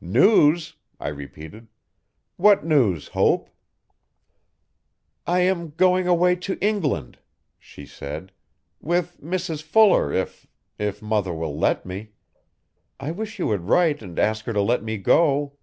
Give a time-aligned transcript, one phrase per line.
[0.00, 1.68] 'News!' I repeated.
[2.34, 3.50] 'What news, I lope?
[5.28, 7.20] 'I am going away to England,'
[7.56, 8.32] she said,
[8.80, 12.08] 'with Mrs Fuller if if mother will let me.
[12.98, 15.56] I wish you would write and ask her to let me go.